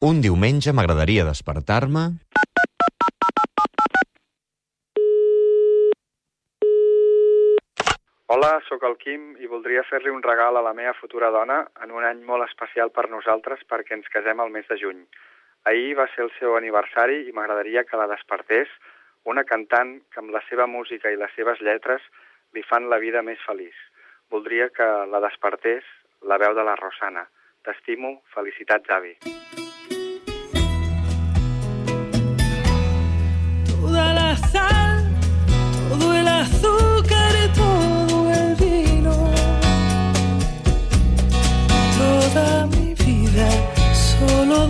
Un 0.00 0.22
diumenge 0.24 0.72
m'agradaria 0.72 1.26
despertar-me... 1.28 2.02
Hola, 8.32 8.52
sóc 8.64 8.86
el 8.88 8.96
Quim 9.02 9.34
i 9.44 9.50
voldria 9.50 9.82
fer-li 9.90 10.08
un 10.08 10.24
regal 10.24 10.56
a 10.56 10.64
la 10.64 10.72
meva 10.72 10.94
futura 10.96 11.28
dona 11.34 11.58
en 11.84 11.92
un 11.92 12.08
any 12.08 12.24
molt 12.24 12.46
especial 12.46 12.88
per 12.96 13.10
nosaltres 13.12 13.60
perquè 13.68 13.98
ens 13.98 14.08
casem 14.08 14.40
al 14.40 14.48
mes 14.56 14.64
de 14.72 14.80
juny. 14.80 15.04
Ahir 15.68 15.92
va 16.00 16.08
ser 16.14 16.24
el 16.24 16.32
seu 16.38 16.56
aniversari 16.56 17.26
i 17.28 17.36
m'agradaria 17.36 17.84
que 17.84 18.00
la 18.00 18.08
despertés 18.08 18.72
una 19.28 19.44
cantant 19.44 19.98
que 20.08 20.24
amb 20.24 20.32
la 20.32 20.40
seva 20.48 20.64
música 20.64 21.12
i 21.12 21.20
les 21.20 21.36
seves 21.36 21.60
lletres 21.60 22.00
li 22.56 22.64
fan 22.64 22.88
la 22.88 23.04
vida 23.04 23.20
més 23.20 23.44
feliç. 23.44 23.76
Voldria 24.32 24.72
que 24.72 24.88
la 25.12 25.20
despertés 25.28 25.84
la 26.24 26.40
veu 26.40 26.56
de 26.56 26.64
la 26.64 26.80
Rosana. 26.80 27.28
T'estimo, 27.68 28.22
felicitats, 28.32 28.88
avi. 28.96 29.18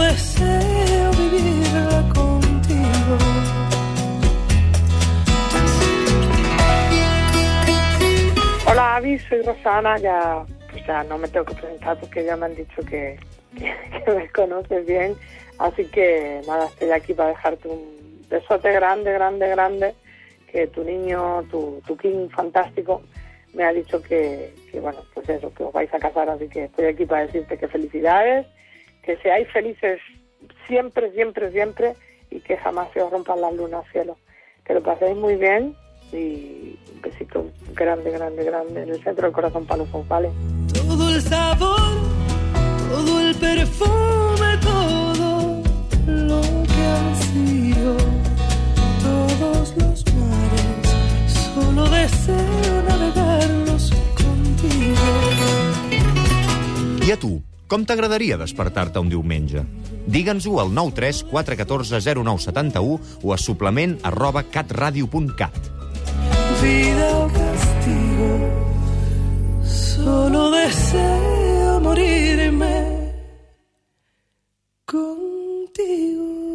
Deseo 0.00 1.10
vivirla 1.12 2.08
contigo. 2.14 3.16
Hola 8.66 8.96
Avi, 8.96 9.18
soy 9.18 9.42
Rosana, 9.42 9.98
ya, 9.98 10.44
pues 10.70 10.86
ya 10.86 11.04
no 11.04 11.18
me 11.18 11.28
tengo 11.28 11.46
que 11.46 11.54
presentar 11.54 11.98
porque 11.98 12.24
ya 12.24 12.36
me 12.36 12.46
han 12.46 12.54
dicho 12.54 12.82
que, 12.90 13.18
me 14.06 14.28
conoces 14.30 14.86
bien, 14.86 15.16
así 15.58 15.84
que 15.86 16.40
nada, 16.46 16.66
estoy 16.66 16.90
aquí 16.90 17.14
para 17.14 17.30
dejarte 17.30 17.68
un 17.68 18.26
besote 18.28 18.72
grande, 18.72 19.12
grande, 19.12 19.48
grande, 19.48 19.94
que 20.50 20.66
tu 20.68 20.84
niño, 20.84 21.42
tu, 21.50 21.82
tu 21.86 21.96
King 21.96 22.28
fantástico, 22.28 23.02
me 23.52 23.64
ha 23.64 23.72
dicho 23.72 24.00
que, 24.00 24.54
que, 24.70 24.78
bueno, 24.78 25.00
pues 25.12 25.28
eso, 25.28 25.52
que 25.52 25.64
os 25.64 25.72
vais 25.72 25.92
a 25.92 25.98
casar, 25.98 26.30
así 26.30 26.48
que 26.48 26.64
estoy 26.64 26.86
aquí 26.86 27.04
para 27.04 27.26
decirte 27.26 27.58
que 27.58 27.66
felicidades, 27.66 28.46
que 29.02 29.16
seáis 29.18 29.48
felices 29.48 30.00
siempre, 30.66 31.10
siempre, 31.12 31.50
siempre 31.50 31.94
y 32.30 32.40
que 32.40 32.56
jamás 32.56 32.88
se 32.92 33.02
os 33.02 33.10
rompan 33.10 33.40
las 33.40 33.54
lunas, 33.54 33.84
cielo. 33.92 34.16
Que 34.64 34.74
lo 34.74 34.82
paséis 34.82 35.16
muy 35.16 35.36
bien 35.36 35.74
y 36.12 36.78
un 36.94 37.02
besito 37.02 37.46
grande, 37.74 38.10
grande, 38.10 38.44
grande 38.44 38.82
en 38.82 38.88
el 38.90 39.02
centro 39.02 39.26
del 39.26 39.32
corazón 39.32 39.66
para 39.66 39.84
los 39.84 40.08
¿vale? 40.08 40.30
Todo 40.72 41.14
el 41.14 41.22
sabor, 41.22 41.78
todo 42.90 43.20
el 43.20 43.34
perfume, 43.36 44.58
todo 44.60 45.62
lo 46.06 46.40
que 46.40 46.82
han 46.84 47.16
sido, 47.16 47.96
todos 49.02 49.76
los 49.76 50.04
mares, 50.14 51.34
solo 51.54 51.88
deseo 51.88 52.82
navegarlos 52.88 53.90
contigo. 54.14 55.50
I 57.02 57.12
a 57.12 57.16
tu, 57.16 57.42
com 57.70 57.84
t'agradaria 57.86 58.36
despertar-te 58.36 58.98
un 58.98 59.08
diumenge? 59.12 59.62
Digue'ns-ho 60.10 60.56
al 60.58 60.72
93 60.74 61.22
414 61.30 62.00
0971 62.02 62.98
o 63.22 63.32
a 63.32 63.38
suplement 63.38 63.94
arroba 64.02 64.42
catradio.cat. 64.42 65.70
Vida 66.60 67.08
o 67.16 67.28
castigo, 67.30 68.32
solo 69.62 70.50
deseo 70.50 71.80
morirme 71.80 72.74
contigo. 74.84 76.49